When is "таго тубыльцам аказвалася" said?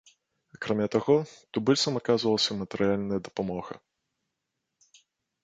0.95-2.51